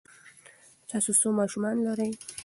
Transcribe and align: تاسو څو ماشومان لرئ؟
تاسو 0.89 1.11
څو 1.21 1.27
ماشومان 1.39 1.75
لرئ؟ 1.85 2.11